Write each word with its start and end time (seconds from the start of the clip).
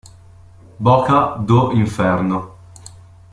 Boca 0.79 1.37
do 1.37 1.71
Inferno 1.73 2.55